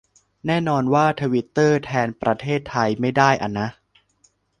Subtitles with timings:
[0.47, 3.67] แน่นอนว่าทวิตเตอร์แทนประเทศไทยไม่ได้อะนะ